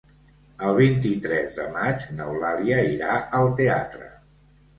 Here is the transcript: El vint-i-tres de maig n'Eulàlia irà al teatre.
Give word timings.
El 0.69 0.77
vint-i-tres 0.77 1.51
de 1.57 1.65
maig 1.75 2.07
n'Eulàlia 2.15 2.79
irà 2.95 3.19
al 3.43 3.53
teatre. 3.61 4.11